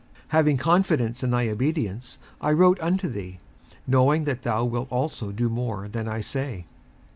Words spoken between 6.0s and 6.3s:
I